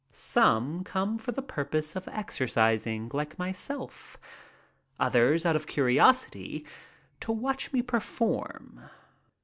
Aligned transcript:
Some 0.11 0.83
come 0.83 1.19
for 1.19 1.31
the 1.31 1.43
purpose 1.43 1.95
of 1.95 2.05
exer 2.05 2.47
cising, 2.47 3.13
like 3.13 3.37
myself; 3.37 4.17
others 4.99 5.45
out 5.45 5.55
of 5.55 5.67
curiosity 5.67 6.65
to 7.19 7.31
watch 7.31 7.71
me 7.71 7.83
per 7.83 7.99
form. 7.99 8.89